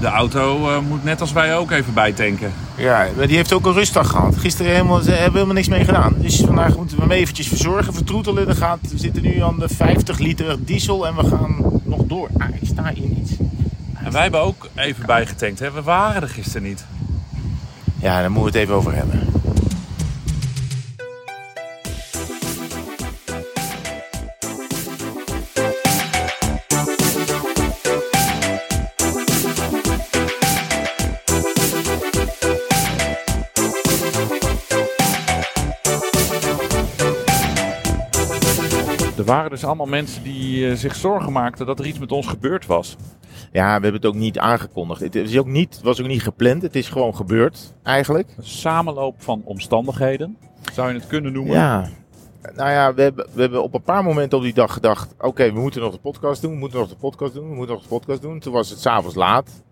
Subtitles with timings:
[0.00, 2.52] De auto eh, moet net als wij ook even bijtanken.
[2.76, 4.36] Ja, maar die heeft ook een rustdag gehad.
[4.36, 6.14] Gisteren helemaal, ze hebben helemaal niks mee gedaan.
[6.18, 8.48] Dus vandaag moeten we hem eventjes verzorgen, vertroetelen.
[8.48, 12.28] Er gaat, we zitten nu aan de 50 liter diesel en we gaan nog door.
[12.38, 13.36] Ah, ik sta hier niet.
[13.94, 15.58] En wij hebben ook even bijgetankt.
[15.58, 15.70] Hè?
[15.70, 16.84] We waren er gisteren niet.
[17.98, 19.29] Ja, daar moeten we het even over hebben.
[39.20, 42.26] Er waren dus allemaal mensen die eh, zich zorgen maakten dat er iets met ons
[42.26, 42.96] gebeurd was.
[43.52, 45.00] Ja, we hebben het ook niet aangekondigd.
[45.00, 46.62] Het is ook niet, was ook niet gepland.
[46.62, 48.28] Het is gewoon gebeurd, eigenlijk.
[48.36, 50.36] Een samenloop van omstandigheden,
[50.72, 51.52] zou je het kunnen noemen.
[51.52, 51.88] Ja.
[52.54, 55.14] Nou ja, we hebben, we hebben op een paar momenten op die dag gedacht...
[55.18, 57.74] Oké, we moeten nog de podcast doen, we moeten nog de podcast doen, we moeten
[57.74, 58.38] nog de podcast doen.
[58.38, 59.62] Toen was het s'avonds laat.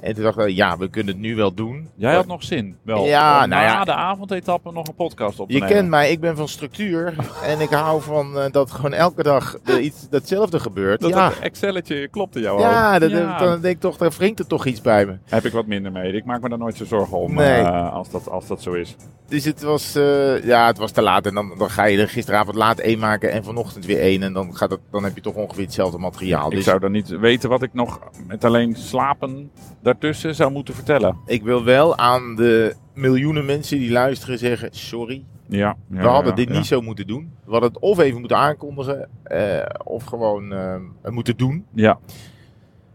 [0.00, 1.88] En toen dachten we, ja, we kunnen het nu wel doen.
[1.96, 3.04] Jij had nog zin, wel.
[3.04, 3.72] Ja, om nou ja.
[3.74, 5.74] na de avondetappe nog een podcast op te Je nemen.
[5.76, 7.14] kent mij, ik ben van structuur.
[7.44, 11.00] en ik hou van eh, dat gewoon elke dag iets datzelfde gebeurt.
[11.00, 14.46] Dat ja, dat Excelletje klopte jou ja, dat, dan denk ik toch, daar wringt er
[14.46, 15.16] toch iets bij me.
[15.24, 16.12] Heb ik wat minder mee.
[16.12, 17.60] Ik maak me daar nooit zo zorgen om Nee.
[17.60, 18.96] eh, als, dat, als dat zo is.
[19.28, 21.26] Dus het was, eh, ja, het was te laat.
[21.26, 24.22] En dan, dan ga je er gisteravond laat één maken en vanochtend weer één.
[24.22, 26.48] En dan, gaat het, dan heb je toch ongeveer hetzelfde materiaal.
[26.50, 29.50] Ik Dus zou dan niet weten wat ik nog met alleen slapen
[29.82, 31.16] daartussen zou moeten vertellen.
[31.26, 35.24] ik wil wel aan de miljoenen mensen die luisteren zeggen, sorry.
[35.48, 37.32] Ja, We hadden dit niet zo moeten doen.
[37.44, 40.74] We hadden het of even moeten aankondigen, eh, of gewoon eh,
[41.10, 41.66] moeten doen.
[41.74, 41.98] Ja,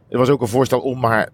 [0.09, 1.29] Er was ook een voorstel om maar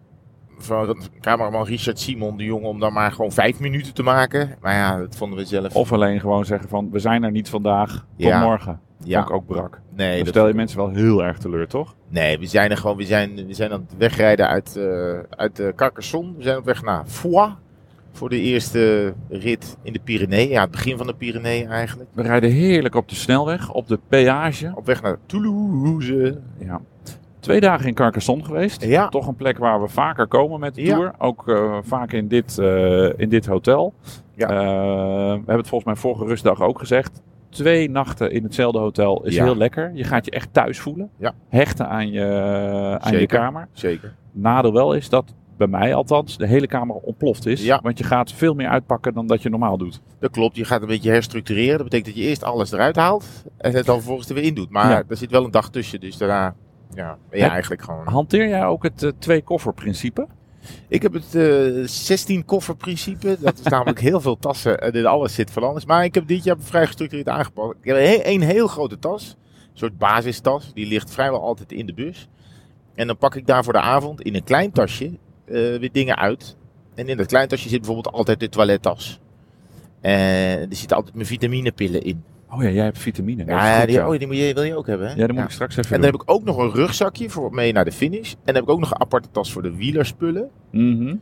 [0.58, 4.56] van cameraman Richard Simon, de jongen, om dan maar gewoon vijf minuten te maken.
[4.62, 5.76] Maar ja, dat vonden we zelf.
[5.76, 8.40] of alleen gewoon zeggen van we zijn er niet vandaag, tot Ja.
[8.44, 8.80] morgen.
[9.04, 9.80] Ja, ik ook brak.
[9.96, 11.96] nee, Dan stel je mensen wel heel erg teleur, toch?
[12.10, 12.98] Nee, we zijn er gewoon.
[12.98, 16.32] We zijn, we zijn aan het wegrijden uit, eh uit uh, Carcassonne.
[16.38, 17.52] We zijn op weg naar Foix.
[18.12, 20.50] Voor de eerste rit in de Pyreneeën.
[20.50, 22.10] Ja, het begin van de Pyreneeën eigenlijk.
[22.14, 24.72] We rijden heerlijk op de snelweg, op de peage.
[24.76, 26.40] Op weg naar Toulouse.
[26.58, 26.82] Ja.
[27.40, 28.84] Twee dagen in Carcassonne geweest.
[28.86, 29.10] Ja.
[29.10, 30.96] Toch een plek waar we vaker komen met de Ja.
[30.96, 31.14] tour.
[31.18, 33.94] Ook eh, vaak in dit, eh, in dit hotel.
[34.36, 34.48] Ja.
[34.48, 34.54] We
[35.36, 37.22] hebben het volgens mij vorige rustdag ook gezegd.
[37.54, 39.44] Twee nachten in hetzelfde hotel is Ja.
[39.44, 39.92] heel lekker.
[39.94, 41.10] Je gaat je echt thuis voelen.
[41.18, 41.34] Ja.
[41.50, 43.68] Hechten aan je, aan je kamer.
[43.74, 44.14] Zeker.
[44.32, 47.64] Nadeel wel is dat bij mij althans de hele kamer ontploft is.
[47.64, 47.80] Ja.
[47.84, 50.02] Want je gaat veel meer uitpakken dan dat je normaal doet.
[50.20, 50.56] Dat klopt.
[50.56, 51.76] Je gaat een beetje herstructureren.
[51.78, 53.26] Dat betekent dat je eerst alles eruit haalt.
[53.58, 54.70] En het dan vervolgens er weer in doet.
[54.70, 55.04] Maar Ja.
[55.08, 56.00] er zit wel een dag tussen.
[56.00, 56.56] Dus daarna
[56.94, 58.08] ja, ben je eigenlijk gewoon...
[58.08, 60.28] Hanteer jij ook het eh, twee koffer principe?
[60.88, 63.38] Ik heb het eh 16 koffer principe.
[63.40, 64.80] Dat is namelijk heel veel tassen.
[64.82, 65.86] En in alles zit van alles.
[65.86, 67.78] Maar ik heb dit jaar vrij gestructureerd aangepakt.
[67.82, 69.30] Ik heb een, he- een heel grote tas.
[69.30, 70.72] Een soort basistas.
[70.74, 72.28] Die ligt vrijwel altijd in de bus.
[72.96, 76.18] En dan pak ik daar voor de avond in een klein tasje eh, weer dingen
[76.18, 76.56] uit.
[76.96, 79.20] En in dat klein tasje zit bijvoorbeeld altijd de toilettas.
[80.02, 80.12] En
[80.70, 82.24] er zitten altijd mijn vitaminepillen in.
[82.56, 83.46] Oh ja, jij hebt vitamine.
[83.46, 84.10] Ja, goed, die, ja.
[84.10, 85.08] oh, die moet je, wil je ook hebben.
[85.08, 85.14] Hè?
[85.16, 86.12] Ja, dat moet ik straks even En doen.
[86.12, 88.32] dan heb ik ook nog een rugzakje voor mee naar de finish.
[88.32, 90.50] En dan heb ik ook nog een aparte tas voor de wielerspullen.
[90.72, 91.16] Mhm.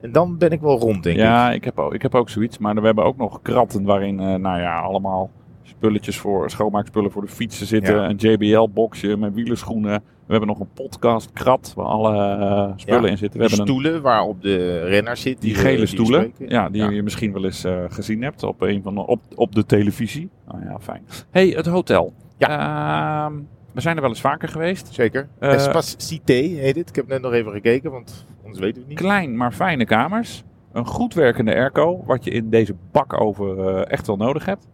[0.00, 1.22] En dan ben ik wel rond, denk ik.
[1.22, 2.58] Ja, ik heb, ook, ik heb ook zoiets.
[2.58, 5.30] Maar we hebben ook nog kratten waarin, eh, nou ja, allemaal
[5.66, 7.94] spulletjes voor, schoonmaakspullen voor de fietsen zitten.
[7.94, 8.08] Ja.
[8.08, 10.02] Een JBL-boxje met wielerschoenen.
[10.26, 13.40] We hebben nog een podcast-krat waar alle eh, spullen Ja, in zitten.
[13.40, 15.40] We Die hebben een, stoelen waarop de renner zit.
[15.40, 16.90] die we- gele stoelen, ja, die Ja.
[16.90, 20.30] je misschien wel eens eh, gezien hebt op, een van de, op, op de televisie.
[20.46, 21.02] Nou ja, fijn.
[21.30, 22.12] hey, het hotel.
[22.38, 23.32] Ehm,
[23.72, 24.94] we zijn er wel eens vaker geweest.
[24.94, 25.28] Zeker.
[25.38, 26.88] Eh, Espacité heet het.
[26.88, 28.98] Ik heb net nog even gekeken, want anders weten we het niet.
[28.98, 30.44] Klein, maar fijne kamers.
[30.72, 34.68] Een goed werkende airco, wat je in deze bak over eh, echt wel nodig hebt.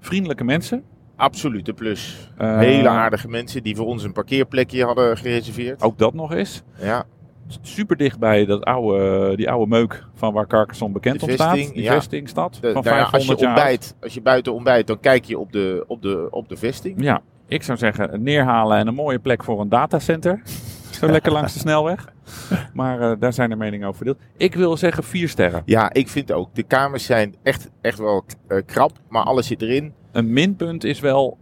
[0.00, 0.82] Vriendelijke mensen.
[1.16, 2.30] Absolute plus.
[2.36, 5.82] Eh, Hele aardige mensen die voor ons een parkeerplekje hadden gereserveerd.
[5.82, 6.62] Ook dat nog eens.
[6.80, 7.04] Ja,
[7.62, 11.54] Super dichtbij dat oude, die oude meuk van waar Carcassonne bekend om staat.
[11.54, 11.92] Die ja.
[11.92, 15.24] vestingstad de- van nou ja, als 500 je ontbijt, als je buiten ontbijt, dan kijk
[15.24, 17.02] je op de, op de, op de vesting.
[17.02, 20.42] Ja, ik zou zeggen neerhalen en een mooie plek voor een datacenter.
[21.04, 22.12] Zo lekker langs de snelweg.
[22.72, 24.22] Maar eh, daar zijn de meningen over verdeeld.
[24.36, 25.62] Ik wil zeggen vier sterren.
[25.64, 26.54] Ja, ik vind ook.
[26.54, 29.94] De kamers zijn echt, echt wel eh, krap, maar alles zit erin.
[30.12, 31.38] Een minpunt is wel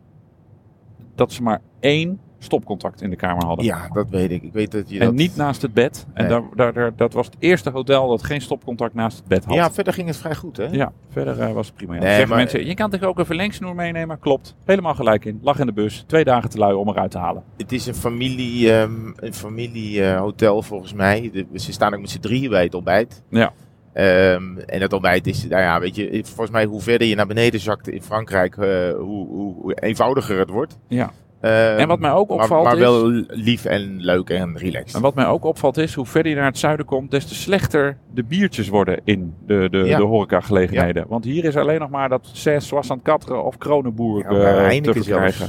[1.14, 3.64] dat ze maar één stopcontact in de kamer hadden.
[3.64, 4.42] Ja, dat weet ik.
[4.42, 5.14] Ik weet dat je En dat...
[5.14, 6.06] niet naast het bed.
[6.14, 6.30] En Nee.
[6.32, 9.54] daar, daar, daar- dat was het eerste hotel dat geen stopcontact naast het bed had.
[9.54, 10.64] Ja, verder ging het vrij goed, hè?
[10.70, 11.94] Ja, verder eh, was het prima.
[11.94, 12.00] Ja.
[12.00, 14.18] Nee, Zeggen maar- mensen, je kan toch ook een verlengsnoer meenemen?
[14.18, 14.54] Klopt.
[14.64, 15.38] Helemaal gelijk in.
[15.42, 16.04] Lag in de bus.
[16.06, 17.42] Twee dagen te lui om eruit te halen.
[17.56, 21.30] Het is een familie, ehm, een familiehotel volgens mij.
[21.32, 23.22] De- ze staan ook met z'n drieën bij het ontbijt.
[23.28, 23.52] Ja.
[23.92, 27.26] Ehm, en het ontbijt is, nou ja, weet je, volgens mij hoe verder je naar
[27.26, 30.78] beneden zakt in Frankrijk, eh, hoe, hoe, hoe eenvoudiger het wordt.
[30.88, 31.10] Ja.
[31.42, 32.78] Ehm, En wat mij ook maar, opvalt maar is...
[32.80, 34.94] wel lief en leuk en relaxed.
[34.94, 37.34] En wat mij ook opvalt is, hoe verder je naar het zuiden komt, des te
[37.34, 39.96] slechter de biertjes worden in de, de, Ja.
[39.96, 41.04] de horecagelegenheden.
[41.08, 44.92] Want hier is alleen nog maar dat 6, Soissant Quatre of Kronenboer Ja, maar te
[44.92, 45.48] verkrijgen.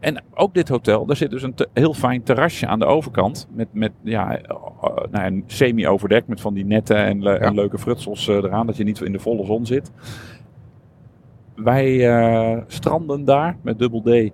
[0.00, 3.48] En ook dit hotel, daar zit dus een te- heel fijn terrasje aan de overkant.
[3.52, 7.54] Met, met ja, eh, eh, nou, een semi-overdekt met van die netten en, le- en
[7.54, 8.66] leuke frutsels eraan.
[8.66, 9.90] Dat je niet in de volle zon zit.
[11.54, 14.30] Wij stranden daar met dubbel D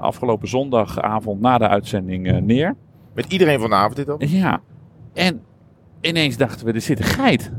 [0.00, 2.74] afgelopen zondagavond na de uitzending eh, neer.
[3.14, 4.22] Met iedereen vanavond dit ook.
[4.22, 4.60] Ja,
[5.14, 5.40] en
[6.00, 7.50] ineens dachten we, er zit een geit.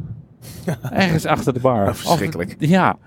[0.92, 1.88] Ergens achter de bar.
[1.88, 2.56] Oh, verschrikkelijk.
[2.60, 2.98] Of- ja,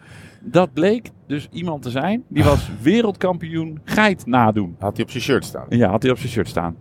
[0.40, 2.22] dat bleek dus iemand te zijn.
[2.28, 4.76] Die was wereldkampioen geit nadoen.
[4.78, 5.66] Had hij op zijn shirt staan.
[5.68, 6.76] Ja, had hij op zijn shirt staan.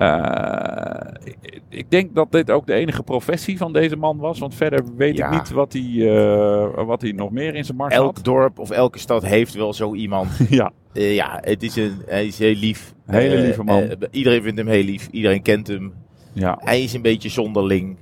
[0.00, 4.38] Eh, ik, ik denk dat dit ook de enige professie van deze man was.
[4.38, 5.26] Want verder weet Ja.
[5.26, 8.24] ik niet wat hij, eh, wat hij nog meer in zijn mars Elk had.
[8.24, 10.28] dorp of elke stad heeft wel zo iemand.
[10.48, 12.94] Ja, Eh, ja, het is een, hij is heel lief.
[13.06, 13.82] Hele lieve man.
[14.10, 15.08] iedereen vindt hem heel lief.
[15.10, 15.92] Iedereen kent hem.
[16.32, 16.58] ja.
[16.60, 17.96] Hij is een beetje zonderling,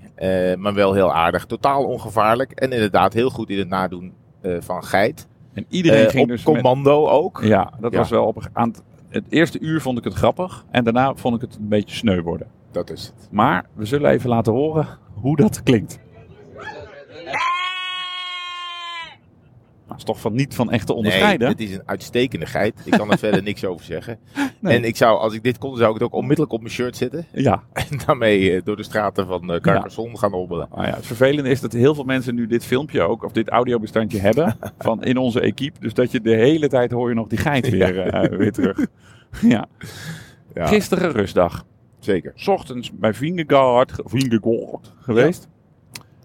[0.58, 1.44] maar wel heel aardig.
[1.46, 2.50] Totaal ongevaarlijk.
[2.52, 4.12] En inderdaad heel goed in het nadoen
[4.42, 5.28] van geit.
[5.54, 7.40] En iedereen ging op dus met- commando ook.
[7.44, 7.98] Ja, dat Ja.
[7.98, 8.72] was wel op een- aan
[9.08, 10.64] het, eerste uur vond ik het grappig.
[10.70, 12.46] En daarna vond ik het een beetje sneu worden.
[12.70, 13.28] Dat is het.
[13.31, 15.99] Maar we zullen even laten horen hoe dat klinkt.
[19.87, 21.38] Dat is toch van niet van echt te onderscheiden?
[21.38, 22.81] Nee, het is een uitstekende geit.
[22.84, 24.19] Ik kan er verder niks over zeggen.
[24.60, 24.76] Nee.
[24.76, 26.96] En ik zou, als ik dit kon, zou ik het ook onmiddellijk op mijn shirt
[26.96, 27.26] zetten.
[27.32, 27.62] Ja.
[27.72, 30.69] En daarmee eh, door de straten van uh, Carcassonne gaan hobbelen.
[30.75, 33.49] Nou ja, het vervelende is dat heel veel mensen nu dit filmpje ook, of dit
[33.49, 35.81] audiobestandje hebben, van in onze equipe.
[35.81, 38.87] Dus dat je de hele tijd hoor je nog die geit weer, eh, weer terug.
[39.40, 39.66] ja.
[40.55, 41.64] Ja, Gisteren rustdag.
[41.99, 42.32] zeker.
[42.34, 45.49] 's ochtends bij Vingegaard, Vingegaard geweest.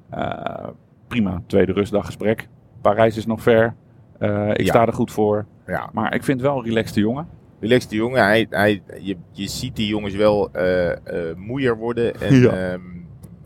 [0.10, 0.68] Eh,
[1.08, 2.48] prima, tweede rustdaggesprek.
[2.82, 3.76] Parijs is nog ver.
[4.20, 4.66] Eh, ik Ja.
[4.66, 5.46] sta er goed voor.
[5.68, 5.90] Ja.
[5.94, 7.28] Maar ik vind wel een relaxte jongen.
[7.64, 8.24] Relax die jongen.
[8.24, 10.98] Hij, hij, je, je ziet die jongens wel eh eh,
[11.36, 12.22] moeier worden.
[12.22, 12.54] En, Ja.
[12.56, 12.78] ja.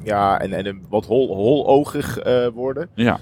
[0.03, 2.89] ja, en, en wat hol, holoogig eh worden.
[2.93, 3.19] Ja,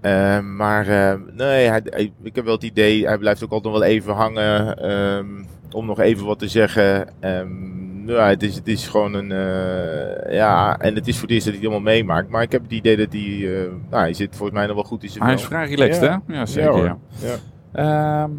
[0.00, 3.72] Eh, maar eh, nee, hij, hij- ik heb wel het idee, hij blijft ook altijd
[3.74, 4.76] nog wel even hangen.
[4.78, 5.26] ehm,
[5.72, 7.08] om nog even wat te zeggen.
[7.20, 9.32] Ehm, ja, het is, het is gewoon een.
[9.32, 12.28] eh, ja, en het is voor het eerst dat hij het helemaal meemaakt.
[12.28, 13.22] Maar ik heb het idee dat hij.
[13.22, 16.02] eh, nou, hij zit volgens mij nog wel goed in zijn hij is vrij relaxed,
[16.02, 16.22] Ja.
[16.26, 16.34] hè?
[16.34, 16.70] Ja, zeker.
[16.70, 16.84] hoor.
[16.84, 18.22] Ja, Ja.
[18.22, 18.30] Ehm,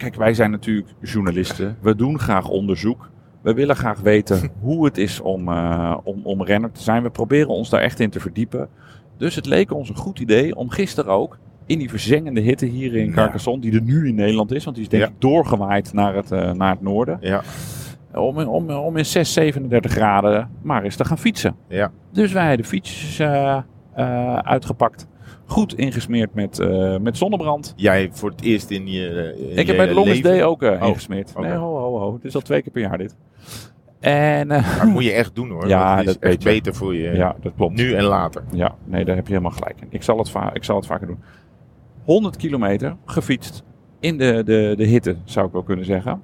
[0.00, 1.76] kijk, wij zijn natuurlijk journalisten.
[1.80, 3.10] We doen graag onderzoek.
[3.42, 7.02] We willen graag weten hoe het is om, eh, om, om renner te zijn.
[7.02, 8.68] We proberen ons daar echt in te verdiepen.
[9.16, 12.94] Dus het leek ons een goed idee om gisteren ook in die verzengende hitte hier
[12.94, 13.12] in.
[13.12, 15.08] Carcassonne, die er nu in Nederland is, want die is denk Ja.
[15.08, 17.18] ik doorgewaaid naar het, eh, naar het noorden.
[17.20, 17.42] Ja,
[18.14, 21.54] Om, om, om in 6, 37 graden maar eens te gaan fietsen.
[21.68, 21.90] ja.
[22.12, 23.58] Dus wij de fietsjes eh,
[23.94, 25.06] eh, uitgepakt.
[25.50, 27.72] Goed ingesmeerd met, eh, met zonnebrand.
[27.76, 29.34] Jij voor het eerst in je.
[29.50, 31.32] in Ik heb bij de Longest Day ook eh, Oh, ingesmeerd.
[31.38, 32.12] Nee, ho, ho, ho.
[32.14, 33.16] Het is al twee keer per jaar dit.
[34.00, 35.68] En eh, Maar dat moet je echt doen hoor.
[35.68, 37.10] Ja, het is dat echt beter voor je.
[37.10, 37.76] ja, dat klopt.
[37.76, 38.42] Nu en later.
[38.52, 39.86] Ja, nee, daar heb je helemaal gelijk in.
[39.90, 41.18] Ik zal het, va- ik zal het vaker doen.
[42.04, 43.62] 100 kilometer gefietst
[44.00, 46.22] in de, de, de hitte, zou ik wel kunnen zeggen.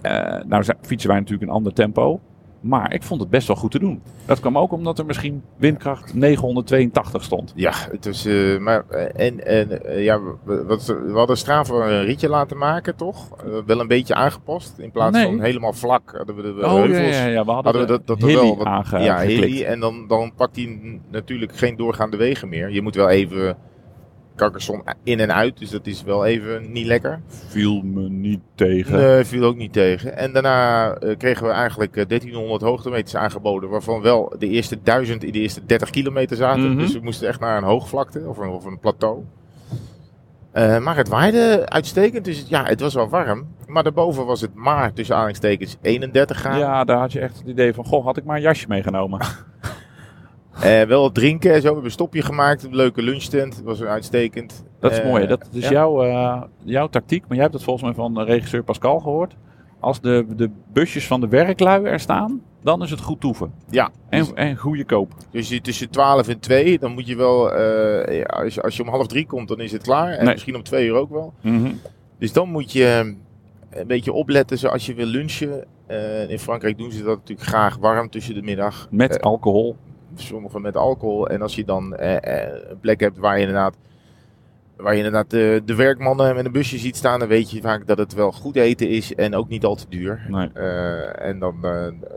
[0.00, 0.12] Eh,
[0.46, 2.20] nou fietsen wij natuurlijk een ander tempo.
[2.62, 4.02] Maar ik vond het best wel goed te doen.
[4.26, 7.52] Dat kwam ook omdat er misschien windkracht 982 stond.
[7.56, 8.24] Ja, het was.
[8.24, 12.58] eh, maar, eh, en en eh, ja, we, wat, we hadden Strava een ritje laten
[12.58, 13.28] maken, toch?
[13.66, 14.78] Wel een beetje aangepast.
[14.78, 15.24] In plaats Nee.
[15.26, 17.16] van helemaal vlak hadden we de Oh heuvels.
[17.16, 19.20] ja, ja, we hadden, Hadden we dat, dat er wel wat, ja.
[19.20, 19.64] Hilly.
[19.64, 22.70] En dan, dan pakt hij natuurlijk geen doorgaande wegen meer.
[22.70, 23.56] Je moet wel even
[24.36, 25.58] Carcassonne in en uit.
[25.58, 27.20] Dus dat is wel even niet lekker.
[27.26, 28.96] Viel me niet tegen.
[28.96, 30.16] Nee, viel ook niet tegen.
[30.16, 33.70] En daarna eh, kregen we eigenlijk eh, 1300 hoogtemeters aangeboden.
[33.70, 36.70] Waarvan wel de eerste 1000 in de eerste 30 kilometer zaten.
[36.70, 36.78] Mhm.
[36.78, 39.24] Dus we moesten echt naar een hoogvlakte of een, of een plateau.
[40.52, 42.24] Eh, maar het waaide uitstekend.
[42.24, 43.46] Dus ja, het was wel warm.
[43.66, 46.58] Maar daarboven was het maar tussen aanhalingstekens 31 graden.
[46.58, 49.20] Ja, daar had je echt het idee van, goh, had ik maar een jasje meegenomen.
[50.62, 51.60] Eh, wel wat drinken en zo.
[51.60, 52.62] We hebben een stopje gemaakt.
[52.64, 53.54] Een leuke lunchtent.
[53.56, 54.64] Dat was uitstekend.
[54.80, 55.22] Dat is Eh, mooi.
[55.22, 55.28] hè?
[55.28, 55.70] Dat is ja.
[55.70, 59.36] jouw, eh, jouw tactiek, maar jij hebt het volgens mij van eh, regisseur Pascal gehoord.
[59.80, 63.52] Als de, de busjes van de werklui er staan, dan is het goed toeven.
[63.70, 65.12] Ja, En, dus, en goede koop.
[65.30, 68.82] dus tussen 12 en 2, dan moet je wel, eh, ja, als, je, als je
[68.82, 70.12] om half drie komt, dan is het klaar.
[70.12, 70.32] En Nee.
[70.32, 71.32] misschien om twee uur ook wel.
[71.40, 71.72] Mhm.
[72.18, 72.84] Dus dan moet je
[73.70, 75.64] eh, een beetje opletten zoals je wil lunchen.
[75.86, 78.88] Eh, in Frankrijk doen ze dat natuurlijk graag warm tussen de middag.
[78.90, 79.76] Met Eh, alcohol.
[80.14, 81.28] Sommigen met alcohol.
[81.28, 83.76] En als je dan eh, eh, een plek hebt waar je inderdaad,
[84.76, 87.86] waar je inderdaad de, de werkmannen met een busje ziet staan, dan weet je vaak
[87.86, 90.26] dat het wel goed eten is en ook niet al te duur.
[90.28, 90.50] Nee.
[90.54, 91.56] Eh, en dan,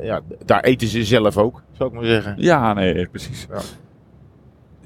[0.02, 2.36] ja, daar eten ze zelf ook, zou ik maar zeggen.
[2.38, 3.48] Ja, nee, precies.
[3.50, 3.60] Ja.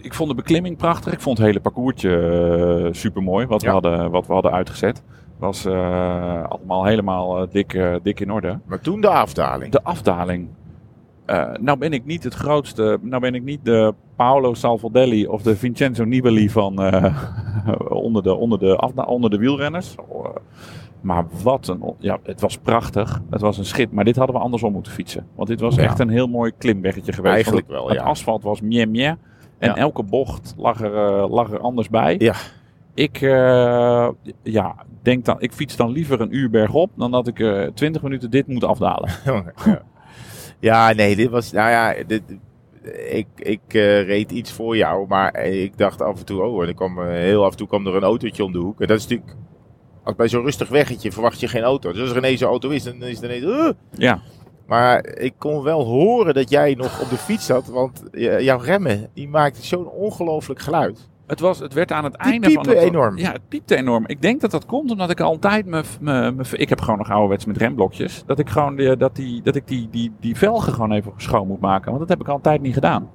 [0.02, 1.14] Ik vond de beklimming prachtig.
[1.14, 5.04] Ik vond het hele parcoursje super mooi wat, we hadden, wat we hadden uitgezet.
[5.38, 8.60] Was allemaal helemaal dik, dik in orde.
[8.66, 9.72] Maar toen de afdaling.
[9.72, 10.50] De afdaling.
[11.30, 12.98] Eh, nou ben ik niet het grootste.
[13.02, 17.16] Nou ben ik niet de Paolo Salvadelli of de Vincenzo Nibali van eh,
[17.90, 19.96] onder, de, onder, de onder de wielrenners.
[20.08, 20.32] Oh, eh,
[21.02, 21.94] maar wat een.
[21.98, 23.22] Ja, het was prachtig.
[23.30, 23.92] Het was een schip.
[23.92, 25.26] Maar dit hadden we andersom moeten fietsen.
[25.36, 25.84] Want dit was Ja.
[25.84, 27.34] echt een heel mooi klimweggetje geweest.
[27.34, 28.02] Eigenlijk Want wel, het, ja.
[28.02, 29.06] Het asfalt was mie mie.
[29.06, 29.18] En
[29.60, 29.76] Ja.
[29.76, 32.16] elke bocht lag er, lag er anders bij.
[32.20, 32.34] Ja.
[32.94, 33.20] Ik
[34.44, 38.30] ja, denk dan, ik fiets dan liever een uur bergop dan dat ik 20 minuten
[38.30, 39.10] dit moet afdalen.
[39.66, 39.82] ja.
[40.60, 41.52] Ja, nee, dit was.
[41.52, 42.22] Nou ja, dit,
[43.10, 46.76] ik, ik eh, reed iets voor jou, maar ik dacht af en toe, oh, en
[46.76, 48.82] kwam, eh, heel af en toe kwam er een autootje om de hoek.
[48.82, 49.36] En dat is natuurlijk.
[50.04, 51.92] Als bij zo'n rustig weggetje verwacht je geen auto.
[51.92, 53.44] Dus als er ineens een auto is, dan is het ineens.
[53.44, 54.22] "Uh." Ja,
[54.68, 57.68] Maar ik kon wel horen dat jij nog op de fiets zat.
[57.68, 61.10] Want j- jouw remmen, die maakten zo'n ongelooflijk geluid.
[61.30, 63.18] Het, was, het werd aan het Die einde van het, enorm.
[63.18, 64.04] Ja, het piepte enorm.
[64.08, 67.10] Ik denk dat dat komt omdat ik altijd me, me, me ik heb gewoon nog
[67.10, 70.74] ouderwets met remblokjes, dat ik gewoon die, dat die, dat ik die, die, die velgen
[70.74, 73.10] gewoon even schoon moet maken, want dat heb ik altijd niet gedaan.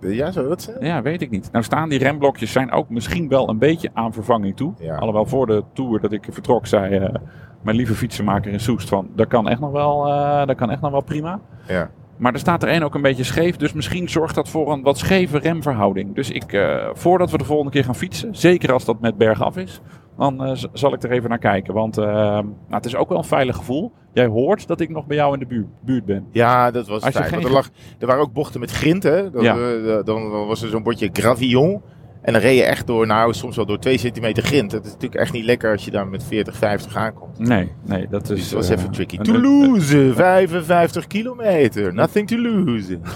[0.00, 0.84] Ja, zo dat zijn.
[0.84, 1.52] Ja, weet ik niet.
[1.52, 4.72] Nou staan die remblokjes zijn ook misschien wel een beetje aan vervanging toe.
[4.78, 4.96] Ja.
[4.96, 7.14] Alhoewel voor de tour dat ik vertrok zei eh,
[7.62, 10.80] mijn lieve fietsenmaker in Soest van dat kan echt nog wel, eh, dat kan echt
[10.80, 11.40] nog wel prima.
[11.66, 11.90] Ja.
[12.22, 14.82] Maar er staat er één ook een beetje scheef, dus misschien zorgt dat voor een
[14.82, 16.14] wat scheve remverhouding.
[16.14, 19.56] Dus ik, eh, voordat we de volgende keer gaan fietsen, zeker als dat met bergaf
[19.56, 19.80] is,
[20.16, 21.74] dan eh, zal ik er even naar kijken.
[21.74, 23.92] Want eh, nou, het is ook wel een veilig gevoel.
[24.12, 26.26] Jij hoort dat ik nog bij jou in de buurt, buurt ben.
[26.30, 27.24] Ja, dat was fijn.
[27.24, 29.16] geen er, lag, er waren ook bochten met grind, hè.
[29.16, 29.54] Ja.
[30.02, 31.82] dan, dan was er zo'n bordje gravillon.
[32.22, 34.70] En dan reed je echt door, nou, soms wel door 2 centimeter grind.
[34.70, 37.38] Dat is natuurlijk echt niet lekker als je daar met 40, 50 aankomt.
[37.38, 38.38] Nee, nee, dat is...
[38.38, 39.16] Dus dat was eh, even tricky.
[39.18, 41.94] Toulouse, 55 kilometer.
[41.94, 42.98] Nothing to lose.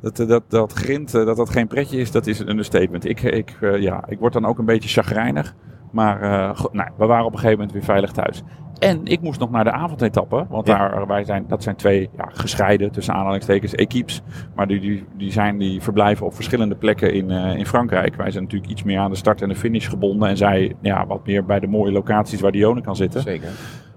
[0.00, 3.04] Dat, dat, dat grind, eh, dat dat geen pretje is, dat is een understatement.
[3.04, 5.54] Ik, ik, eh, ja, ik word dan ook een beetje chagrijnig.
[5.92, 8.42] Maar go- nou, we waren op een gegeven moment weer veilig thuis.
[8.78, 10.46] En ik moest nog naar de avondetappe.
[10.48, 10.78] Want Ja.
[10.88, 14.22] daar, wij zijn, dat zijn twee ja, gescheiden, tussen aanhalingstekens, equipes.
[14.54, 18.14] Maar die, die, die, zijn, die verblijven op verschillende plekken in, eh, in Frankrijk.
[18.16, 20.28] Wij zijn natuurlijk iets meer aan de start en de finish gebonden.
[20.28, 23.20] En zij ja, wat meer bij de mooie locaties waar Dione kan zitten.
[23.22, 23.48] Zeker.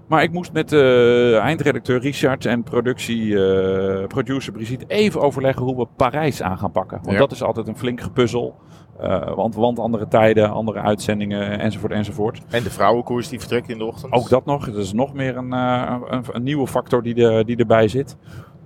[0.06, 5.76] Maar ik moest met uh, eindredacteur Richard en productie, uh, producer Brigitte even overleggen hoe
[5.76, 6.98] we Parijs aan gaan pakken.
[7.02, 7.18] Want Ja.
[7.18, 8.54] dat is altijd een flink gepuzzel.
[9.02, 12.40] Uh, want, want andere tijden, andere uitzendingen enzovoort enzovoort.
[12.50, 14.12] En de vrouwenkoers die vertrekt in de ochtend.
[14.12, 14.66] Ook dat nog.
[14.66, 18.16] Dat is nog meer een, uh, een, een, nieuwe factor die, de, die erbij zit.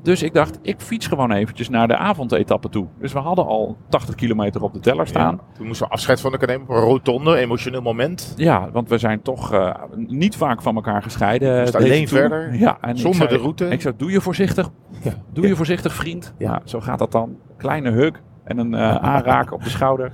[0.05, 2.87] Dus ik dacht, ik fiets gewoon eventjes naar de avondetappe toe.
[2.99, 5.35] Dus we hadden al 80 kilometer op de teller staan.
[5.35, 8.33] Ja, toen moesten we afscheid van elkaar nemen op een rotonde, emotioneel moment.
[8.37, 11.64] Ja, want we zijn toch uh, niet vaak van elkaar gescheiden.
[11.64, 13.69] Dus alleen verder, ja, en zonder zei, de route.
[13.69, 14.71] Ik zei, doe je voorzichtig.
[15.03, 15.12] Ja.
[15.33, 16.35] Doe je voorzichtig, vriend.
[16.38, 16.50] Ja.
[16.50, 17.37] Nou, zo gaat dat dan.
[17.57, 20.12] Kleine huk en een uh, aanraken op de schouder.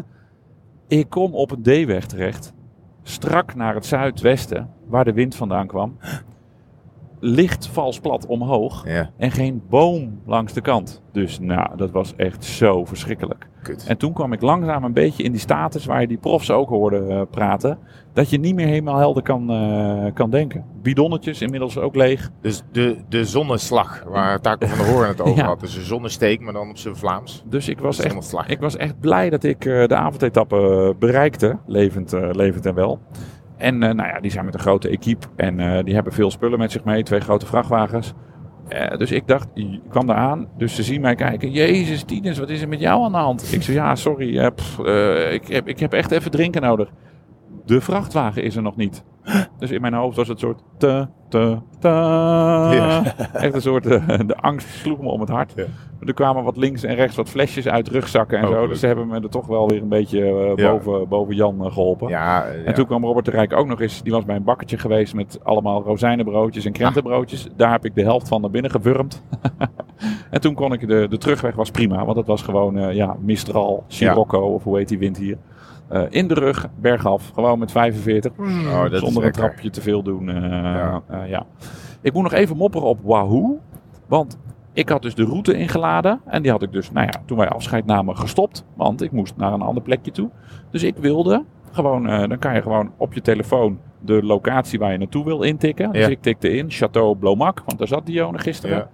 [0.88, 2.52] ik kom op een D-weg terecht.
[3.02, 5.98] Strak naar het zuidwesten, waar de wind vandaan kwam.
[7.20, 8.82] Licht vals plat omhoog.
[8.86, 9.10] Ja.
[9.16, 11.02] En geen boom langs de kant.
[11.12, 13.46] Dus nou, dat was echt zo verschrikkelijk.
[13.62, 13.84] Kut.
[13.88, 16.68] En toen kwam ik langzaam een beetje in die status waar je die profs ook
[16.68, 17.78] hoorde uh, praten.
[18.12, 20.64] Dat je niet meer helemaal helder kan, uh, kan denken.
[20.82, 22.30] Bidonnetjes inmiddels ook leeg.
[22.40, 25.44] Dus de, de zonneslag, waar Taco van der Hoorn het over Ja.
[25.46, 25.60] had.
[25.60, 27.42] Dus een zonnesteek, maar dan op zijn Vlaams.
[27.48, 31.58] Dus ik was, echt, ik was echt blij dat ik uh, de avondetappe bereikte.
[31.66, 32.98] Levend, levend en wel.
[33.58, 35.26] En uh, nou ja, die zijn met een grote equipe.
[35.36, 37.02] En uh, die hebben veel spullen met zich mee.
[37.02, 38.12] Twee grote vrachtwagens.
[38.68, 40.48] Uh, dus ik dacht, ik kwam daar aan.
[40.56, 41.50] Dus ze zien mij kijken.
[41.50, 43.52] Jezus, Tinus, wat is er met jou aan de hand?
[43.52, 44.38] Ik zei, ja, sorry.
[45.32, 46.90] Ik, heb, ik heb echt even drinken nodig.
[47.68, 49.04] De vrachtwagen is er nog niet.
[49.58, 51.88] Dus in mijn hoofd was het soort te, te, te.
[51.88, 53.02] Ja.
[53.32, 55.52] Echt een soort, uh, de angst sloeg me om het hart.
[55.56, 55.64] Ja.
[56.06, 58.66] Er kwamen wat links en rechts wat flesjes uit rugzakken en Oh, zo.
[58.66, 60.70] Dus ze hebben me er toch wel weer een beetje uh, Ja.
[60.70, 62.08] boven, boven Jan uh, geholpen.
[62.64, 64.02] En toen kwam Robert de Rijk ook nog eens.
[64.02, 67.48] Die was bij een bakkertje geweest met allemaal rozijnenbroodjes en krentenbroodjes.
[67.56, 69.22] Daar heb ik de helft van naar binnen gewurmd.
[70.30, 72.04] en toen kon ik de, de terugweg was prima.
[72.04, 75.36] Want het was gewoon ja, Mistral, Sirocco of hoe heet die wind hier.
[75.92, 78.32] Uh, in de rug, bergaf, gewoon met 45.
[78.38, 79.32] Oh, dat is zonder een lekker.
[79.32, 80.28] trapje te veel doen.
[80.28, 81.02] Uh, Ja.
[81.10, 81.24] ja.
[81.24, 81.46] ja.
[82.00, 83.58] Ik moet nog even mopperen op Wahoo.
[84.06, 84.38] Want
[84.72, 86.20] ik had dus de route ingeladen.
[86.26, 88.64] En die had ik dus, nou ja, toen wij afscheid namen, gestopt.
[88.74, 90.30] Want ik moest naar een ander plekje toe.
[90.70, 94.98] Dus ik wilde gewoon, dan kan je gewoon op je telefoon de locatie waar je
[94.98, 95.92] naartoe wil intikken.
[95.92, 96.08] Dus Ja.
[96.10, 98.88] ik tikte in Château Blomac, want daar zat Dione gisteren.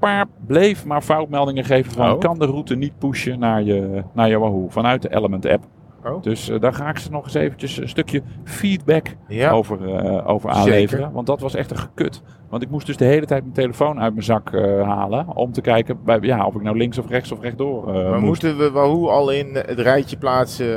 [0.00, 0.24] Ja.
[0.46, 2.18] Bleef maar foutmeldingen geven van Oh.
[2.18, 5.64] kan de route niet pushen naar je, naar je Wahoo vanuit de Element app.
[6.04, 6.22] Oh.
[6.22, 9.16] Dus uh, daar ga ik ze nog eens eventjes een stukje feedback
[9.50, 10.62] over, uh, over Zeker.
[10.62, 11.12] aanleveren.
[11.12, 12.22] Want dat was echt een gekut.
[12.50, 15.36] Want ik moest dus de hele tijd mijn telefoon uit mijn zak eh, halen.
[15.36, 18.20] Om te kijken bij, ja, of ik nou links of rechts of rechtdoor uh, Maar
[18.20, 18.24] moest.
[18.24, 20.68] moeten we Wahoo al in het rijtje plaatsen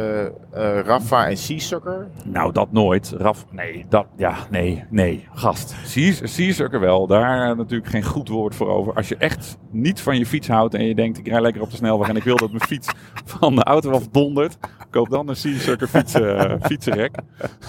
[0.52, 2.08] eh Rafa en Seasucker?
[2.26, 3.14] Nou, dat nooit.
[3.18, 5.76] Raf, nee, dat, ja, nee, nee, gast.
[6.24, 8.94] Seasucker wel, daar natuurlijk geen goed woord voor over.
[8.94, 11.70] Als je echt niet van je fiets houdt en je denkt, ik rij lekker op
[11.70, 12.88] de snelweg en ik wil dat mijn fiets
[13.40, 14.58] van de auto afdondert,
[14.90, 17.16] koop dan een Seasucker fiets, eh, fietsenrek.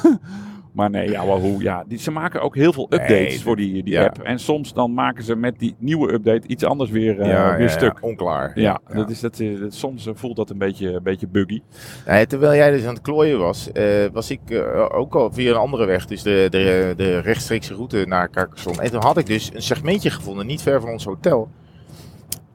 [0.74, 3.82] Maar nee, ja, Wahoo, ja, die, ze maken ook heel veel updates Nee, voor die,
[3.82, 4.04] die ja.
[4.04, 4.18] app.
[4.18, 8.02] En soms dan maken ze met die nieuwe update iets anders weer, eh, weer stuk.
[8.02, 8.60] onklaar.
[8.60, 11.62] Ja, Dat is, dat, soms eh, voelt dat een beetje, een beetje buggy.
[12.06, 15.50] Nee, terwijl jij dus aan het klooien was, eh, was ik eh, ook al via
[15.50, 18.82] een andere weg, dus de, de, de rechtstreekse route naar Carcassonne.
[18.82, 21.48] En toen had ik dus een segmentje gevonden, niet ver van ons hotel,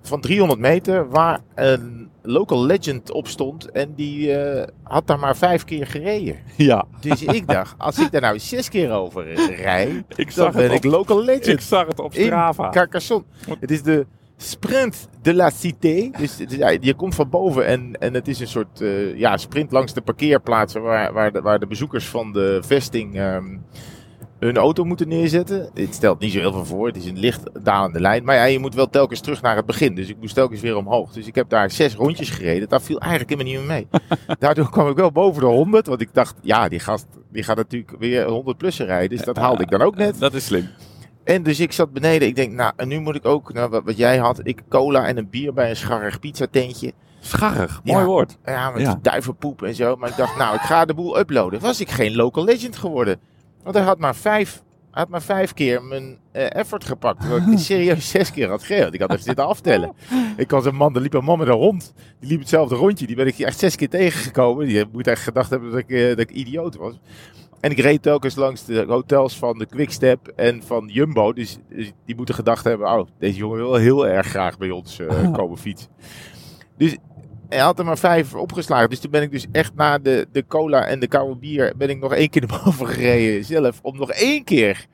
[0.10, 3.72] van 300 meter, waar een local legend op stond.
[3.72, 6.36] En die eh, had daar maar vijf keer gereden.
[6.58, 10.72] Ja, Dus ik dacht, als ik daar nou zes keer over rij, ik dan ben
[10.72, 11.48] ik local legend.
[11.48, 12.70] ik zag het op in Strava.
[12.70, 13.26] Carcassonne.
[13.60, 14.06] Het is de
[14.38, 16.10] sprint de la cité.
[16.18, 19.72] Dus ja, je komt van boven en, en het is een soort eh, ja, sprint
[19.72, 23.58] langs de parkeerplaatsen waar, waar, de, waar de bezoekers van de vesting ehm,
[24.40, 25.70] hun auto moeten neerzetten.
[25.74, 26.88] Het stelt niet zo heel veel voor.
[26.88, 28.24] Het is een licht dalende lijn.
[28.24, 29.96] Maar ja, je moet wel telkens terug naar het begin.
[29.96, 31.12] Dus ik moest telkens weer omhoog.
[31.12, 32.70] Dus ik heb daar zes rondjes gereden.
[32.70, 33.88] Dat viel eigenlijk helemaal niet meer
[34.28, 34.38] mee.
[34.40, 35.88] Daardoor kwam ik wel boven de 100.
[35.88, 39.18] Want ik dacht, ja, die gast die gaat natuurlijk weer 100 plussen rijden.
[39.18, 40.20] Dus dat haalde ik dan ook net.
[40.20, 40.68] Dat is slim.
[41.24, 42.28] En dus ik zat beneden.
[42.28, 45.08] Ik denk, nou, en nu moet ik ook, nou, wat, wat jij had, ik cola
[45.08, 46.92] en een bier bij een scharrig pizzatentje.
[47.20, 47.94] Scharrig, Ja.
[47.94, 48.38] mooi woord.
[48.46, 49.00] Ja, met Ja.
[49.02, 49.96] duivenpoep en zo.
[49.96, 51.60] Maar ik dacht, nou, ik ga de boel uploaden.
[51.60, 53.20] Was ik geen local legend geworden.
[53.64, 57.20] Want hij had maar vijf, had maar vijf keer mijn eh, effort gepakt.
[57.20, 58.84] Terwijl ik serieus zes keer had gereden.
[58.84, 59.94] Want ik had even zitten aftellen.
[60.38, 61.94] Ik was een man, er liep een man met een hond.
[62.20, 63.08] Die liep hetzelfde rondje.
[63.08, 64.68] Die ben ik echt zes keer tegengekomen.
[64.68, 67.00] Die moet echt gedacht hebben dat ik, eh, dat ik idioot was.
[67.60, 71.34] En ik reed telkens langs de hotels van de Quickstep en van Jumbo.
[71.34, 75.00] Dus, dus die moeten gedacht hebben, oh, deze jongen wil heel erg graag bij ons
[75.00, 75.90] eh, komen fietsen.
[76.78, 76.98] Dus
[77.50, 78.90] hij had er maar vijf opgeslagen.
[78.90, 81.74] Dus toen ben ik dus echt na de, de cola en de koude bier...
[81.78, 83.80] ben ik nog één keer naar boven gereden zelf.
[83.82, 84.86] Om nog één keer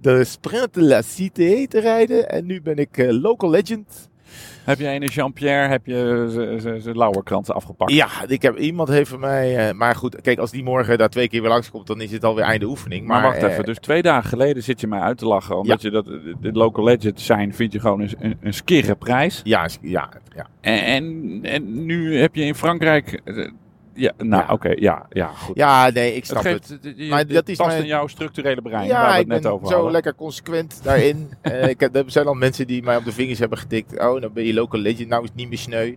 [0.00, 2.28] de Sprint de la Cité te rijden.
[2.28, 4.10] En nu ben ik eh, local legend.
[4.64, 7.92] Heb jij in een Jean-Pierre heb je zijn lauwerkranten afgepakt?
[7.92, 9.68] Ja, ik heb, iemand heeft van mij...
[9.68, 11.86] eh, maar goed, kijk, als die morgen daar twee keer weer langskomt...
[11.86, 13.06] dan is het alweer einde oefening.
[13.06, 15.58] Maar, Maar, wacht eh, even, dus twee dagen geleden zit je mij uit te lachen.
[15.58, 16.04] Omdat je dat,
[16.40, 19.40] de local legend zijn, vind je gewoon een, een, een skere prijs.
[19.44, 20.46] Ja, ja, ja.
[20.60, 23.20] En, en, en nu heb je in Frankrijk...
[23.94, 24.52] Ja, nou Ja.
[24.52, 25.56] oké, ja, ja, goed.
[25.56, 26.92] ja, nee, ik het snap geeft, het.
[26.96, 29.26] je- Maar dat is past mijn- in jouw structurele brein, waar Ja, we het ik
[29.26, 29.92] net ben over zo hadden.
[29.92, 31.30] lekker consequent daarin.
[31.42, 33.98] Eh, ik heb, er zijn al mensen die mij op de vingers hebben getikt.
[34.00, 35.08] Oh, dan ben je local legend.
[35.08, 35.94] Nou is het niet meer sneu.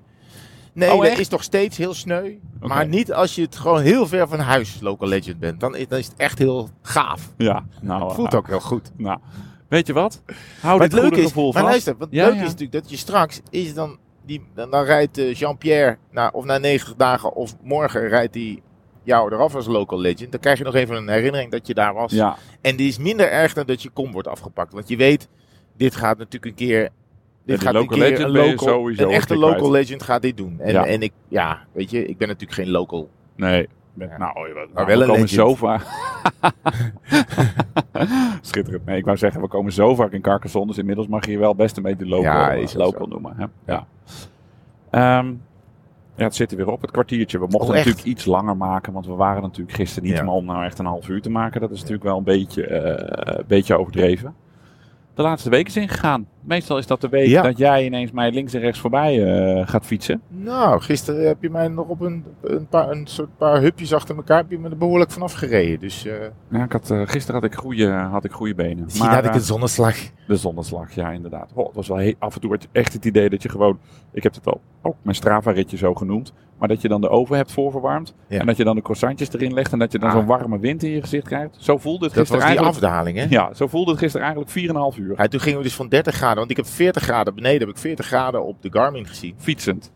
[0.73, 2.34] Nee, Oh, dat is nog steeds heel sneu.
[2.60, 5.60] Maar niet als je het gewoon heel ver van huis local legend bent.
[5.60, 7.31] Dan is, dan is het echt heel gaaf.
[7.38, 8.91] Ja, nou, Het voelt eh, ook heel goed.
[8.97, 9.19] Nou,
[9.67, 10.21] weet je wat?
[10.62, 12.39] Hou dit het leuke goede is, gevoel maar luister, wat Ja, leuk ja.
[12.41, 16.45] is natuurlijk dat je straks is dan, die, dan, dan rijdt eh, Jean-Pierre na, of
[16.45, 18.59] na 90 dagen of morgen rijdt hij
[19.03, 20.31] jou eraf als local legend.
[20.31, 22.11] Dan krijg je nog even een herinnering dat je daar was.
[22.11, 24.73] Ja, En die is minder erg dan dat je kom wordt afgepakt.
[24.73, 25.27] Want je weet,
[25.77, 26.89] dit gaat natuurlijk een keer.
[27.45, 29.71] Dit gaat een local keer legend een, local, een echte local kwijt.
[29.71, 30.59] legend gaat dit doen.
[30.59, 30.85] En, Ja.
[30.85, 33.09] en ik, ja, weet je, ik ben natuurlijk geen local.
[33.35, 33.67] nee.
[33.97, 34.17] Ja.
[34.17, 35.81] Nou, Maar we wel komen zo vaak...
[38.41, 38.86] Schitterend.
[38.86, 41.38] Nee, ik wou zeggen, we komen zo vaak in Carcassonne, dus inmiddels mag je je
[41.38, 43.34] wel best een beetje local, Ja, eh, is local noemen.
[43.38, 43.45] Hè?
[43.73, 43.86] Ja.
[44.89, 45.34] Ehm,
[46.15, 47.39] ja, het zit er weer op, het kwartiertje.
[47.39, 50.27] We mochten Oh, natuurlijk iets langer maken, want we waren natuurlijk gisteren niet Ja.
[50.27, 51.62] om nou echt een half uur te maken.
[51.62, 54.36] Dat is natuurlijk wel een beetje, eh, een beetje overdreven.
[55.15, 56.28] De laatste week is ingegaan.
[56.41, 57.41] Meestal is dat de week Ja.
[57.41, 60.21] dat jij ineens mij links en rechts voorbij eh, gaat fietsen.
[60.28, 64.15] Nou, gisteren heb je mij nog op een, een, paar, een soort paar hupjes achter
[64.15, 65.80] elkaar heb je me er behoorlijk vanaf gereden.
[65.80, 66.13] Dus eh
[66.49, 68.84] Ja, ik had, eh, gisteren had ik goede, had ik goede benen.
[68.84, 69.95] misschien had ik een zonneslag.
[70.28, 71.51] De zonneslag, ja, inderdaad.
[71.54, 73.80] Oh, het was wel he- af en toe echt het idee dat je gewoon.
[74.13, 76.34] Ik heb het al ook mijn Strava-ritje zo genoemd.
[76.60, 78.13] Maar dat je dan de oven hebt voorverwarmd.
[78.28, 78.39] Ja.
[78.39, 79.71] En dat je dan de croissantjes erin legt.
[79.71, 80.15] En dat je dan Ah.
[80.15, 81.58] zo'n warme wind in je gezicht krijgt.
[81.60, 82.86] Zo voelde het Dat gisteren was die eigenlijk.
[82.86, 83.26] afdaling, hè?
[83.30, 85.13] Ja, zo voelde het gisteren eigenlijk 4,5 uur.
[85.17, 87.69] Ja, toen gingen we dus van 30 graden, want ik heb 40 graden beneden, heb
[87.69, 89.36] ik 40 graden op de Garmin gezien.
[89.38, 89.91] Fietsend.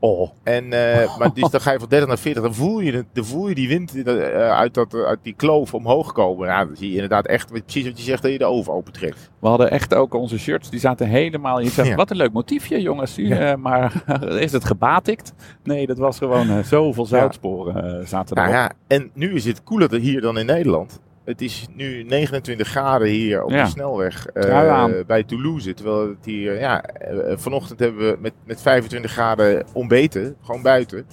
[0.00, 0.30] Oh.
[0.42, 3.24] En, eh, maar dus dan ga je van 30 naar 40, dan voel je, dan
[3.24, 4.14] voel je die wind eh,
[4.50, 6.46] uit, dat, uit die kloof omhoog komen.
[6.46, 9.30] Ja, dan zie je inderdaad echt, precies wat je zegt, dat je de oven opentrekt.
[9.38, 10.70] We hadden echt ook onze shirts.
[10.70, 11.60] Die zaten helemaal.
[11.60, 11.94] Je zegt, Ja.
[11.94, 13.14] wat een leuk motiefje, jongens.
[13.16, 13.38] Ja.
[13.38, 14.04] Eh, maar
[14.46, 15.32] is het gebatikt?
[15.62, 18.60] Nee, dat was gewoon eh, zoveel zoutsporen eh, zaten Nou erop.
[18.60, 21.00] ja, en nu is het koeler hier dan in Nederland.
[21.28, 23.64] Het is nu 29 graden hier op Ja.
[23.64, 25.74] de snelweg eh, bij Toulouse.
[25.74, 31.06] Terwijl het hier, ja, eh, vanochtend hebben we met, met 25 graden ontbeten, gewoon buiten.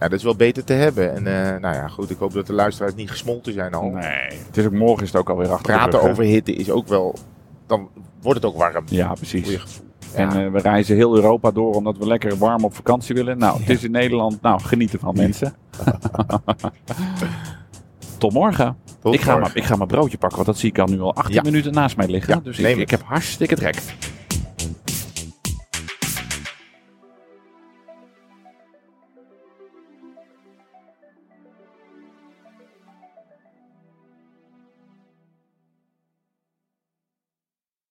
[0.00, 1.14] Ja, dat is wel beter te hebben.
[1.14, 3.90] En eh, nou ja, goed, ik hoop dat de luisteraars niet gesmolten zijn al.
[3.90, 6.88] Nee, het is ook morgen is het ook alweer achter Praten over hitte is ook
[6.88, 7.14] wel
[7.66, 7.88] dan
[8.22, 8.84] wordt het ook warm.
[8.86, 9.58] Ja, precies.
[10.14, 13.38] En eh, we reizen heel Europa door omdat we lekker warm op vakantie willen.
[13.38, 14.42] Nou, het is in Nederland.
[14.42, 15.54] Nou, genieten van mensen.
[18.18, 18.76] Tot morgen.
[19.12, 21.14] Ik, ga maar, ik ga mijn broodje pakken, want dat zie ik al nu al
[21.14, 21.42] 18 Ja.
[21.42, 22.42] minuten naast mij liggen.
[22.42, 23.76] Dus ik, ik heb hartstikke trek.